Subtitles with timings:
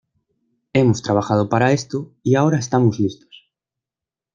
[0.73, 3.51] Hemos trabajando para esto, y ahora estamos listos.